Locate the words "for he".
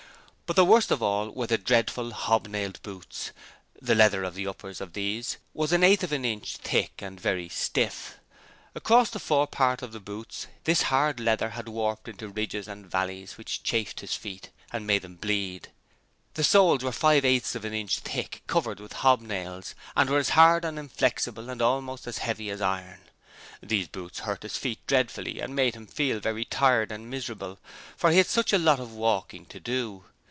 27.95-28.17